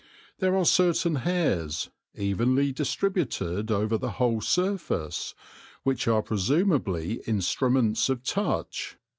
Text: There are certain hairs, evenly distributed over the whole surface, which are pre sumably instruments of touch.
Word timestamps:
There 0.39 0.55
are 0.55 0.65
certain 0.65 1.17
hairs, 1.17 1.91
evenly 2.17 2.71
distributed 2.71 3.69
over 3.69 3.99
the 3.99 4.13
whole 4.13 4.41
surface, 4.41 5.35
which 5.83 6.07
are 6.07 6.23
pre 6.23 6.37
sumably 6.37 7.19
instruments 7.27 8.09
of 8.09 8.23
touch. 8.23 8.97